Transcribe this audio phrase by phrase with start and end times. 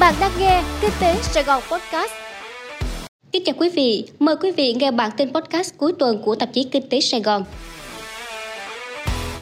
[0.00, 2.12] Bạn đang nghe Kinh tế Sài Gòn Podcast.
[3.32, 6.48] Kính chào quý vị, mời quý vị nghe bản tin podcast cuối tuần của tạp
[6.52, 7.44] chí Kinh tế Sài Gòn.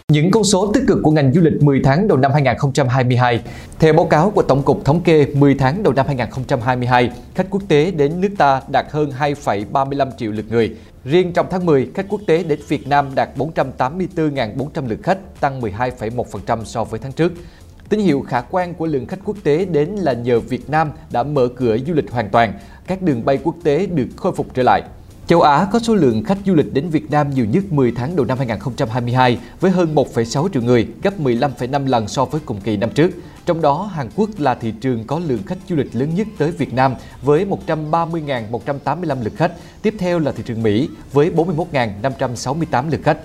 [0.08, 3.40] Những con số tích cực của ngành du lịch 10 tháng đầu năm 2022.
[3.78, 7.62] Theo báo cáo của Tổng cục Thống kê 10 tháng đầu năm 2022, khách quốc
[7.69, 10.77] tế đến nước ta đạt hơn 2,35 triệu lượt người.
[11.05, 15.61] Riêng trong tháng 10, khách quốc tế đến Việt Nam đạt 484.400 lượt khách, tăng
[15.61, 17.32] 12,1% so với tháng trước.
[17.93, 21.23] Tín hiệu khả quan của lượng khách quốc tế đến là nhờ Việt Nam đã
[21.23, 22.52] mở cửa du lịch hoàn toàn,
[22.87, 24.82] các đường bay quốc tế được khôi phục trở lại.
[25.27, 28.16] Châu Á có số lượng khách du lịch đến Việt Nam nhiều nhất 10 tháng
[28.16, 32.77] đầu năm 2022 với hơn 1,6 triệu người, gấp 15,5 lần so với cùng kỳ
[32.77, 33.10] năm trước.
[33.46, 36.51] Trong đó, Hàn Quốc là thị trường có lượng khách du lịch lớn nhất tới
[36.51, 39.52] Việt Nam với 130.185 lượt khách.
[39.82, 43.18] Tiếp theo là thị trường Mỹ với 41.568 lượt khách.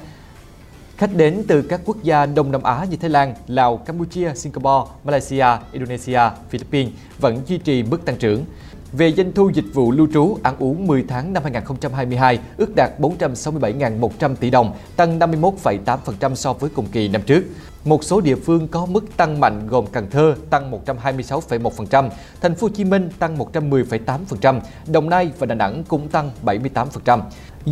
[0.98, 4.92] Khách đến từ các quốc gia Đông Nam Á như Thái Lan, Lào, Campuchia, Singapore,
[5.04, 8.46] Malaysia, Indonesia, Philippines vẫn duy trì mức tăng trưởng.
[8.92, 13.00] Về doanh thu dịch vụ lưu trú ăn uống 10 tháng năm 2022 ước đạt
[13.00, 17.44] 467.100 tỷ đồng, tăng 51,8% so với cùng kỳ năm trước.
[17.86, 22.10] Một số địa phương có mức tăng mạnh gồm Cần Thơ tăng 126,1%,
[22.42, 27.22] Thành phố Hồ Chí Minh tăng 110,8%, Đồng Nai và Đà Nẵng cũng tăng 78%.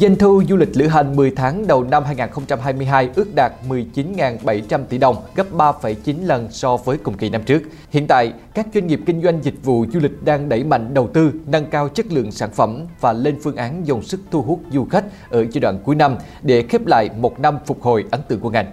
[0.02, 4.98] Doanh thu du lịch lữ hành 10 tháng đầu năm 2022 ước đạt 19.700 tỷ
[4.98, 7.62] đồng, gấp 3,9 lần so với cùng kỳ năm trước.
[7.90, 11.10] Hiện tại, các doanh nghiệp kinh doanh dịch vụ du lịch đang đẩy mạnh đầu
[11.14, 14.60] tư, nâng cao chất lượng sản phẩm và lên phương án dồn sức thu hút
[14.72, 18.22] du khách ở giai đoạn cuối năm để khép lại một năm phục hồi ấn
[18.28, 18.72] tượng của ngành.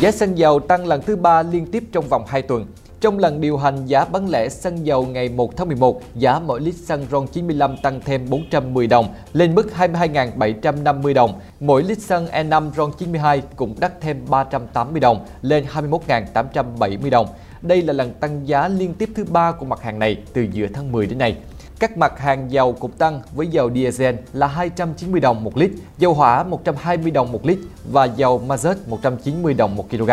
[0.00, 2.66] Giá xăng dầu tăng lần thứ ba liên tiếp trong vòng 2 tuần.
[3.00, 6.60] Trong lần điều hành giá bán lẻ xăng dầu ngày 1 tháng 11, giá mỗi
[6.60, 11.40] lít xăng RON 95 tăng thêm 410 đồng lên mức 22.750 đồng.
[11.60, 17.26] Mỗi lít xăng E5 RON 92 cũng đắt thêm 380 đồng lên 21.870 đồng.
[17.62, 20.66] Đây là lần tăng giá liên tiếp thứ ba của mặt hàng này từ giữa
[20.72, 21.36] tháng 10 đến nay.
[21.78, 26.14] Các mặt hàng dầu cũng tăng với dầu diesel là 290 đồng một lít, dầu
[26.14, 27.58] hỏa 120 đồng một lít
[27.92, 30.10] và dầu mazut 190 đồng một kg.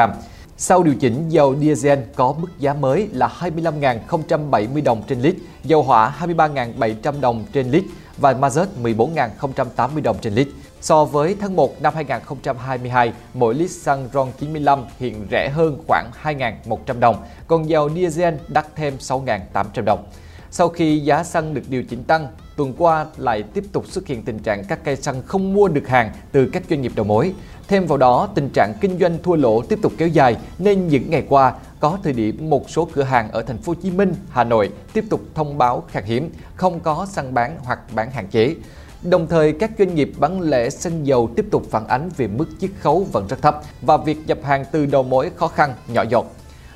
[0.59, 5.83] Sau điều chỉnh, dầu diesel có mức giá mới là 25.070 đồng trên lít, dầu
[5.83, 7.83] hỏa 23.700 đồng trên lít
[8.17, 10.47] và mazut 14.080 đồng trên lít.
[10.81, 16.11] So với tháng 1 năm 2022, mỗi lít xăng RON 95 hiện rẻ hơn khoảng
[16.23, 20.05] 2.100 đồng, còn dầu diesel đắt thêm 6.800 đồng.
[20.51, 24.23] Sau khi giá xăng được điều chỉnh tăng, tuần qua lại tiếp tục xuất hiện
[24.23, 27.33] tình trạng các cây xăng không mua được hàng từ các doanh nghiệp đầu mối.
[27.67, 31.09] Thêm vào đó, tình trạng kinh doanh thua lỗ tiếp tục kéo dài nên những
[31.09, 34.13] ngày qua có thời điểm một số cửa hàng ở thành phố Hồ Chí Minh,
[34.29, 38.27] Hà Nội tiếp tục thông báo khan hiếm, không có xăng bán hoặc bán hạn
[38.27, 38.55] chế.
[39.03, 42.45] Đồng thời, các doanh nghiệp bán lẻ xăng dầu tiếp tục phản ánh về mức
[42.59, 46.03] chiết khấu vẫn rất thấp và việc nhập hàng từ đầu mối khó khăn, nhỏ
[46.09, 46.25] giọt.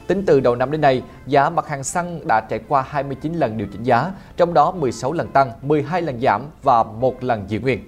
[0.07, 3.57] Tính từ đầu năm đến nay, giá mặt hàng xăng đã trải qua 29 lần
[3.57, 7.59] điều chỉnh giá, trong đó 16 lần tăng, 12 lần giảm và một lần giữ
[7.59, 7.80] nguyên.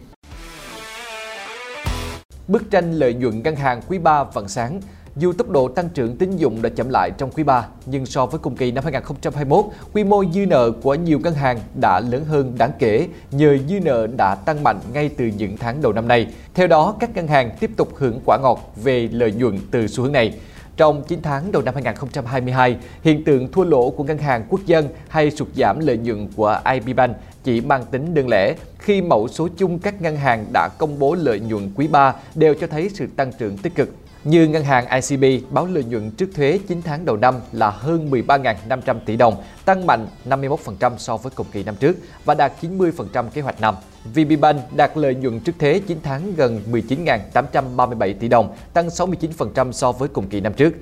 [2.48, 4.81] Bức tranh lợi nhuận ngân hàng quý 3 vẫn sáng.
[5.16, 8.26] Dù tốc độ tăng trưởng tín dụng đã chậm lại trong quý 3, nhưng so
[8.26, 12.26] với cùng kỳ năm 2021, quy mô dư nợ của nhiều ngân hàng đã lớn
[12.26, 16.08] hơn đáng kể nhờ dư nợ đã tăng mạnh ngay từ những tháng đầu năm
[16.08, 16.28] nay.
[16.54, 20.04] Theo đó, các ngân hàng tiếp tục hưởng quả ngọt về lợi nhuận từ xu
[20.04, 20.34] hướng này.
[20.78, 24.89] Trong 9 tháng đầu năm 2022, hiện tượng thua lỗ của ngân hàng quốc dân
[25.07, 29.28] hay sụt giảm lợi nhuận của IB Bank chỉ mang tính đơn lẻ khi mẫu
[29.28, 32.89] số chung các ngân hàng đã công bố lợi nhuận quý 3 đều cho thấy
[32.94, 33.89] sự tăng trưởng tích cực.
[34.23, 38.12] Như ngân hàng ICB báo lợi nhuận trước thuế 9 tháng đầu năm là hơn
[38.12, 43.29] 13.500 tỷ đồng, tăng mạnh 51% so với cùng kỳ năm trước và đạt 90%
[43.33, 43.75] kế hoạch năm.
[44.06, 49.91] VPBank đạt lợi nhuận trước thuế 9 tháng gần 19.837 tỷ đồng, tăng 69% so
[49.91, 50.74] với cùng kỳ năm trước.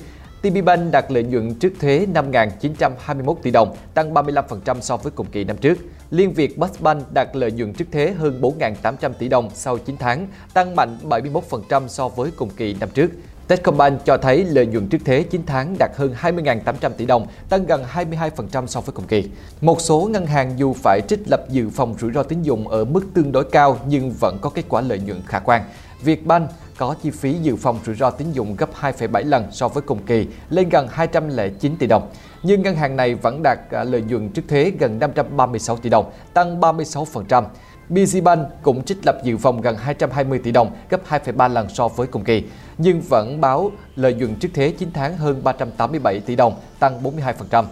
[0.41, 5.43] TPBank đạt lợi nhuận trước thuế 5.921 tỷ đồng, tăng 35% so với cùng kỳ
[5.43, 5.77] năm trước.
[6.11, 10.27] Liên Việt Postbank đạt lợi nhuận trước thuế hơn 4.800 tỷ đồng sau 9 tháng,
[10.53, 13.11] tăng mạnh 71% so với cùng kỳ năm trước.
[13.51, 17.65] Techcombank cho thấy lợi nhuận trước thuế 9 tháng đạt hơn 20.800 tỷ đồng, tăng
[17.65, 19.29] gần 22% so với cùng kỳ.
[19.61, 22.85] Một số ngân hàng dù phải trích lập dự phòng rủi ro tín dụng ở
[22.85, 25.63] mức tương đối cao nhưng vẫn có kết quả lợi nhuận khả quan.
[26.03, 29.81] Vietbank có chi phí dự phòng rủi ro tín dụng gấp 2,7 lần so với
[29.81, 32.09] cùng kỳ, lên gần 209 tỷ đồng.
[32.43, 36.11] Nhưng ngân hàng này vẫn đạt à, lợi nhuận trước thuế gần 536 tỷ đồng,
[36.33, 37.43] tăng 36%.
[37.89, 42.07] BZBank cũng trích lập dự phòng gần 220 tỷ đồng, gấp 2,3 lần so với
[42.07, 42.43] cùng kỳ,
[42.77, 47.65] nhưng vẫn báo lợi nhuận trước thuế 9 tháng hơn 387 tỷ đồng, tăng 42%.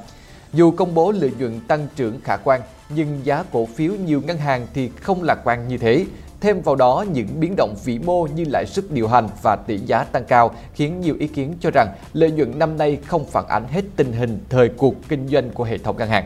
[0.53, 4.37] Dù công bố lợi nhuận tăng trưởng khả quan, nhưng giá cổ phiếu nhiều ngân
[4.37, 6.05] hàng thì không lạc quan như thế.
[6.41, 9.77] Thêm vào đó, những biến động vĩ mô như lãi suất điều hành và tỷ
[9.77, 13.47] giá tăng cao khiến nhiều ý kiến cho rằng lợi nhuận năm nay không phản
[13.47, 16.25] ánh hết tình hình thời cuộc kinh doanh của hệ thống ngân hàng.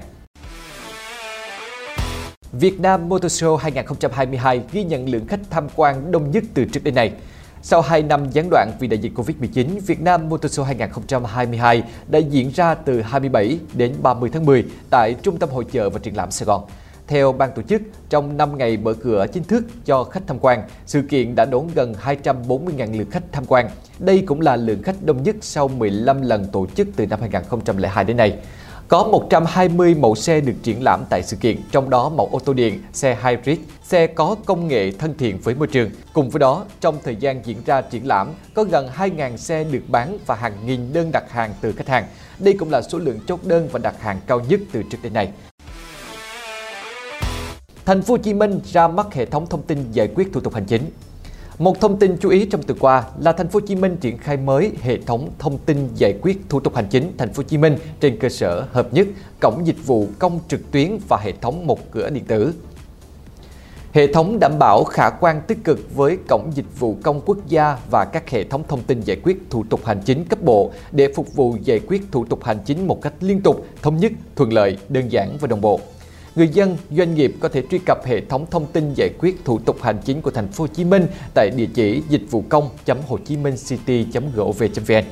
[2.59, 6.83] Việt Nam Motor Show 2022 ghi nhận lượng khách tham quan đông nhất từ trước
[6.83, 7.11] đến nay.
[7.61, 12.19] Sau 2 năm gián đoạn vì đại dịch Covid-19, Việt Nam Motor Show 2022 đã
[12.19, 16.17] diễn ra từ 27 đến 30 tháng 10 tại Trung tâm Hội chợ và Triển
[16.17, 16.63] lãm Sài Gòn.
[17.07, 20.63] Theo ban tổ chức, trong 5 ngày mở cửa chính thức cho khách tham quan,
[20.85, 23.69] sự kiện đã đón gần 240.000 lượt khách tham quan.
[23.99, 28.03] Đây cũng là lượng khách đông nhất sau 15 lần tổ chức từ năm 2002
[28.03, 28.37] đến nay.
[28.93, 32.53] Có 120 mẫu xe được triển lãm tại sự kiện, trong đó mẫu ô tô
[32.53, 35.89] điện, xe hybrid, xe có công nghệ thân thiện với môi trường.
[36.13, 39.81] Cùng với đó, trong thời gian diễn ra triển lãm, có gần 2.000 xe được
[39.87, 42.05] bán và hàng nghìn đơn đặt hàng từ khách hàng.
[42.39, 45.13] Đây cũng là số lượng chốt đơn và đặt hàng cao nhất từ trước đến
[45.13, 45.31] nay.
[47.85, 50.53] Thành phố Hồ Chí Minh ra mắt hệ thống thông tin giải quyết thủ tục
[50.53, 50.81] hành chính.
[51.59, 54.17] Một thông tin chú ý trong tuần qua là thành phố Hồ Chí Minh triển
[54.17, 57.43] khai mới hệ thống thông tin giải quyết thủ tục hành chính thành phố Hồ
[57.43, 59.07] Chí Minh trên cơ sở hợp nhất
[59.41, 62.53] cổng dịch vụ công trực tuyến và hệ thống một cửa điện tử.
[63.91, 67.77] Hệ thống đảm bảo khả quan tích cực với cổng dịch vụ công quốc gia
[67.91, 71.13] và các hệ thống thông tin giải quyết thủ tục hành chính cấp bộ để
[71.15, 74.53] phục vụ giải quyết thủ tục hành chính một cách liên tục, thống nhất, thuận
[74.53, 75.79] lợi, đơn giản và đồng bộ
[76.35, 79.59] người dân, doanh nghiệp có thể truy cập hệ thống thông tin giải quyết thủ
[79.59, 83.17] tục hành chính của thành phố Hồ Chí Minh tại địa chỉ dịch vụ công.hồ
[83.25, 85.03] chí minh city.gov.vn.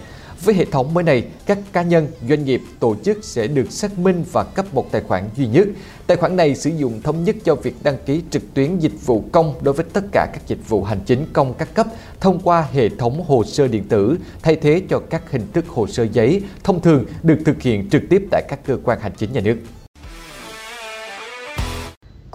[0.46, 4.00] Với hệ thống mới này, các cá nhân, doanh nghiệp, tổ chức sẽ được xác
[4.00, 5.68] minh và cấp một tài khoản duy nhất.
[6.08, 9.24] Tài khoản này sử dụng thống nhất cho việc đăng ký trực tuyến dịch vụ
[9.32, 11.88] công đối với tất cả các dịch vụ hành chính công các cấp
[12.20, 15.88] thông qua hệ thống hồ sơ điện tử, thay thế cho các hình thức hồ
[15.88, 19.34] sơ giấy thông thường được thực hiện trực tiếp tại các cơ quan hành chính
[19.34, 19.58] nhà nước.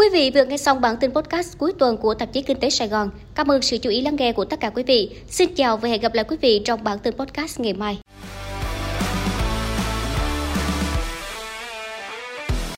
[0.06, 2.70] Quý vị vừa nghe xong bản tin podcast cuối tuần của tạp chí Kinh tế
[2.70, 3.10] Sài Gòn.
[3.34, 5.10] Cảm ơn sự chú ý lắng nghe của tất cả quý vị.
[5.28, 7.98] Xin chào và hẹn gặp lại quý vị trong bản tin podcast ngày mai.